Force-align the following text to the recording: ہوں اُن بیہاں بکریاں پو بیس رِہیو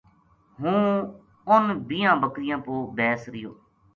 ہوں 0.61 0.89
اُن 1.51 1.63
بیہاں 1.87 2.15
بکریاں 2.21 2.59
پو 2.65 2.73
بیس 2.95 3.21
رِہیو 3.31 3.51